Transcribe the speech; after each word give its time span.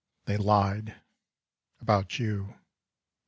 They 0.25 0.35
lied... 0.35 0.95
about 1.79 2.17
you 2.17 2.55